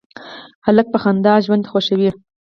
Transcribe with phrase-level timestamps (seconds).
[0.65, 2.11] هلک په خندا ژوند خوښوي.